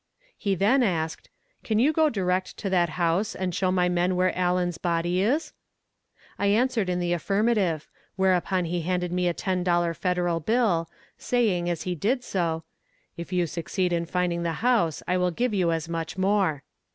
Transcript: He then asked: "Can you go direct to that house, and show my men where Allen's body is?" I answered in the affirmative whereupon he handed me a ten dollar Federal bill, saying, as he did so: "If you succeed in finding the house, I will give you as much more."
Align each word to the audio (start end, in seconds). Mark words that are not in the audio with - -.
He 0.35 0.55
then 0.55 0.81
asked: 0.81 1.29
"Can 1.63 1.77
you 1.77 1.93
go 1.93 2.09
direct 2.09 2.57
to 2.57 2.71
that 2.71 2.89
house, 2.97 3.35
and 3.35 3.53
show 3.53 3.71
my 3.71 3.87
men 3.87 4.15
where 4.15 4.35
Allen's 4.35 4.79
body 4.79 5.21
is?" 5.21 5.53
I 6.39 6.47
answered 6.47 6.89
in 6.89 6.99
the 6.99 7.13
affirmative 7.13 7.87
whereupon 8.15 8.65
he 8.65 8.81
handed 8.81 9.11
me 9.11 9.27
a 9.27 9.33
ten 9.35 9.63
dollar 9.63 9.93
Federal 9.93 10.39
bill, 10.39 10.89
saying, 11.19 11.69
as 11.69 11.83
he 11.83 11.93
did 11.93 12.23
so: 12.23 12.63
"If 13.15 13.31
you 13.31 13.45
succeed 13.45 13.93
in 13.93 14.07
finding 14.07 14.41
the 14.41 14.53
house, 14.65 15.03
I 15.07 15.17
will 15.17 15.29
give 15.29 15.53
you 15.53 15.71
as 15.71 15.87
much 15.87 16.17
more." 16.17 16.63